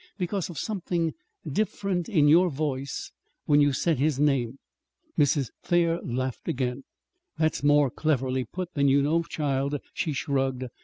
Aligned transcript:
"Because 0.17 0.49
of 0.49 0.57
something 0.57 1.13
different 1.47 2.09
in 2.09 2.27
your 2.27 2.49
voice, 2.49 3.11
when 3.45 3.61
you 3.61 3.71
said 3.71 3.99
his 3.99 4.17
name." 4.19 4.57
Mrs. 5.15 5.51
Thayer 5.61 6.01
laughed 6.01 6.47
again. 6.47 6.85
"That's 7.37 7.61
more 7.61 7.91
cleverly 7.91 8.45
put 8.45 8.73
than 8.73 8.87
you 8.87 9.03
know, 9.03 9.21
child," 9.21 9.77
she 9.93 10.11
shrugged. 10.13 10.63